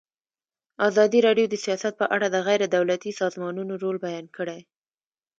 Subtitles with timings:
[0.89, 4.59] ازادي راډیو د سیاست په اړه د غیر دولتي سازمانونو رول بیان کړی.